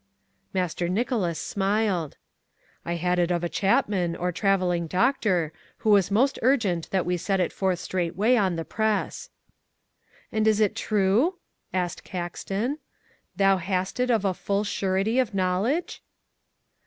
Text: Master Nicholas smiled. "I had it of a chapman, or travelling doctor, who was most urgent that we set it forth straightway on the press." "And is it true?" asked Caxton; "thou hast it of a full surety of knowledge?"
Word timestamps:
Master 0.51 0.89
Nicholas 0.89 1.37
smiled. 1.37 2.17
"I 2.85 2.95
had 2.95 3.19
it 3.19 3.29
of 3.29 3.43
a 3.43 3.49
chapman, 3.49 4.15
or 4.15 4.31
travelling 4.31 4.87
doctor, 4.87 5.53
who 5.77 5.91
was 5.91 6.09
most 6.09 6.39
urgent 6.41 6.89
that 6.89 7.05
we 7.05 7.17
set 7.17 7.39
it 7.39 7.53
forth 7.53 7.77
straightway 7.77 8.35
on 8.35 8.55
the 8.55 8.65
press." 8.65 9.29
"And 10.31 10.47
is 10.47 10.59
it 10.59 10.75
true?" 10.75 11.35
asked 11.71 12.03
Caxton; 12.03 12.79
"thou 13.35 13.57
hast 13.57 13.99
it 13.99 14.09
of 14.09 14.25
a 14.25 14.33
full 14.33 14.63
surety 14.63 15.19
of 15.19 15.35
knowledge?" 15.35 16.01